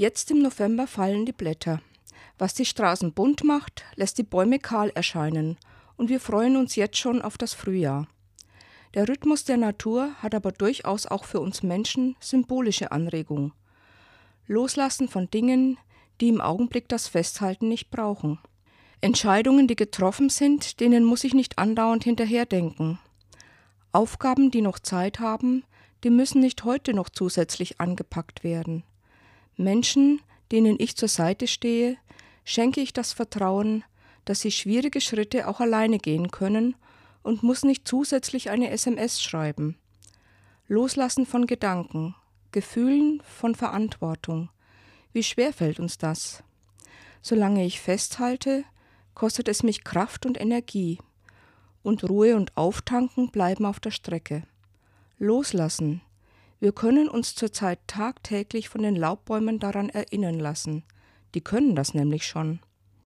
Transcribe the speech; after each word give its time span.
Jetzt 0.00 0.30
im 0.30 0.40
November 0.40 0.86
fallen 0.86 1.26
die 1.26 1.32
Blätter. 1.34 1.82
Was 2.38 2.54
die 2.54 2.64
Straßen 2.64 3.12
bunt 3.12 3.44
macht, 3.44 3.84
lässt 3.96 4.16
die 4.16 4.22
Bäume 4.22 4.58
kahl 4.58 4.88
erscheinen, 4.94 5.58
und 5.98 6.08
wir 6.08 6.20
freuen 6.20 6.56
uns 6.56 6.74
jetzt 6.74 6.96
schon 6.96 7.20
auf 7.20 7.36
das 7.36 7.52
Frühjahr. 7.52 8.08
Der 8.94 9.06
Rhythmus 9.06 9.44
der 9.44 9.58
Natur 9.58 10.14
hat 10.22 10.34
aber 10.34 10.52
durchaus 10.52 11.04
auch 11.04 11.24
für 11.24 11.38
uns 11.38 11.62
Menschen 11.62 12.16
symbolische 12.18 12.92
Anregung. 12.92 13.52
Loslassen 14.46 15.06
von 15.06 15.28
Dingen, 15.28 15.76
die 16.22 16.30
im 16.30 16.40
Augenblick 16.40 16.88
das 16.88 17.06
Festhalten 17.06 17.68
nicht 17.68 17.90
brauchen. 17.90 18.38
Entscheidungen, 19.02 19.68
die 19.68 19.76
getroffen 19.76 20.30
sind, 20.30 20.80
denen 20.80 21.04
muss 21.04 21.24
ich 21.24 21.34
nicht 21.34 21.58
andauernd 21.58 22.04
hinterherdenken. 22.04 22.98
Aufgaben, 23.92 24.50
die 24.50 24.62
noch 24.62 24.78
Zeit 24.78 25.20
haben, 25.20 25.62
die 26.04 26.10
müssen 26.10 26.40
nicht 26.40 26.64
heute 26.64 26.94
noch 26.94 27.10
zusätzlich 27.10 27.82
angepackt 27.82 28.42
werden. 28.44 28.82
Menschen, 29.60 30.20
denen 30.52 30.76
ich 30.78 30.96
zur 30.96 31.08
Seite 31.08 31.46
stehe, 31.46 31.96
schenke 32.44 32.80
ich 32.80 32.92
das 32.92 33.12
Vertrauen, 33.12 33.84
dass 34.24 34.40
sie 34.40 34.50
schwierige 34.50 35.00
Schritte 35.00 35.48
auch 35.48 35.60
alleine 35.60 35.98
gehen 35.98 36.30
können 36.30 36.74
und 37.22 37.42
muss 37.42 37.64
nicht 37.64 37.86
zusätzlich 37.86 38.50
eine 38.50 38.70
SMS 38.70 39.22
schreiben. 39.22 39.76
Loslassen 40.68 41.26
von 41.26 41.46
Gedanken, 41.46 42.14
Gefühlen 42.52 43.22
von 43.24 43.54
Verantwortung. 43.54 44.50
Wie 45.12 45.22
schwer 45.22 45.52
fällt 45.52 45.80
uns 45.80 45.98
das? 45.98 46.42
Solange 47.22 47.64
ich 47.64 47.80
festhalte, 47.80 48.64
kostet 49.14 49.48
es 49.48 49.62
mich 49.62 49.84
Kraft 49.84 50.26
und 50.26 50.40
Energie, 50.40 50.98
und 51.82 52.08
Ruhe 52.08 52.36
und 52.36 52.56
Auftanken 52.56 53.30
bleiben 53.30 53.64
auf 53.64 53.80
der 53.80 53.90
Strecke. 53.90 54.42
Loslassen. 55.18 56.02
Wir 56.60 56.72
können 56.72 57.08
uns 57.08 57.34
zurzeit 57.34 57.80
tagtäglich 57.86 58.68
von 58.68 58.82
den 58.82 58.94
Laubbäumen 58.94 59.58
daran 59.58 59.88
erinnern 59.88 60.38
lassen. 60.38 60.84
Die 61.34 61.40
können 61.40 61.74
das 61.74 61.94
nämlich 61.94 62.26
schon. 62.26 62.60